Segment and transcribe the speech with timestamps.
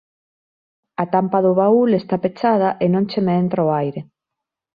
[1.03, 4.01] A tampa do baúl está pechada e non che me entra o aire.